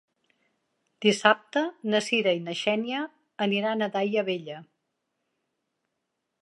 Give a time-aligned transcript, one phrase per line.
[1.05, 1.63] Dissabte
[1.93, 3.05] na Cira i na Xènia
[3.47, 4.61] aniran a Daia Vella.